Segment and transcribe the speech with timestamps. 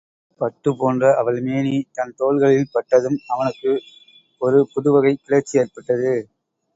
[0.41, 3.73] பட்டுப் போன்ற அவள் மேனி தன் தோள்களில் பட்டதும் அவனுக்கு
[4.41, 6.13] ஒரு புது வகைக் கிளர்ச்சி ஏற்பட்டது.